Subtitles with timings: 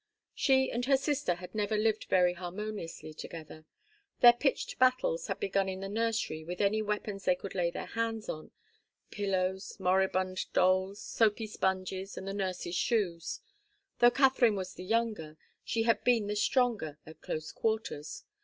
[0.33, 3.65] She and her sister had never lived very harmoniously together.
[4.21, 8.27] Their pitched battles had begun in the nursery with any weapons they could lay hands
[8.27, 8.49] on,
[9.11, 13.41] pillows, moribund dolls, soapy sponges, and the nurse's shoes.
[13.99, 18.23] Though Katharine was the younger, she had soon been the stronger at close quarters.